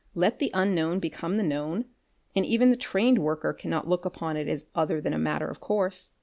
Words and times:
Let 0.15 0.39
the 0.39 0.49
unknown 0.55 0.97
become 0.97 1.37
the 1.37 1.43
known, 1.43 1.85
and 2.35 2.43
even 2.43 2.71
the 2.71 2.75
trained 2.75 3.19
worker 3.19 3.53
cannot 3.53 3.87
look 3.87 4.03
upon 4.03 4.35
it 4.35 4.47
as 4.47 4.65
other 4.73 4.99
than 4.99 5.13
a 5.13 5.19
matter 5.19 5.47
of 5.47 5.59
course. 5.59 6.09